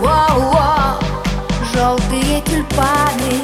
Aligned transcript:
Воу-воу, 0.00 1.00
желтые 1.72 2.42
тюльпаны. 2.42 3.40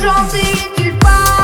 Желтые 0.00 0.56
тюльпаны. 0.76 1.39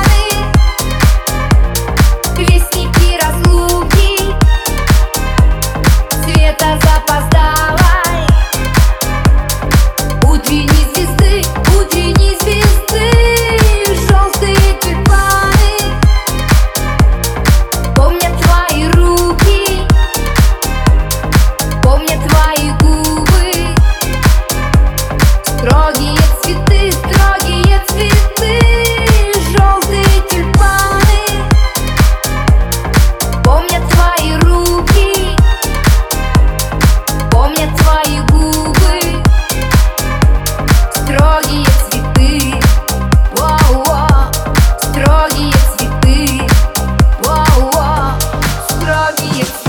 you 49.37 49.66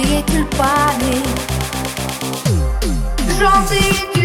Желтые 0.00 0.22
тюльпаны 0.22 1.14
Желтые 3.38 4.19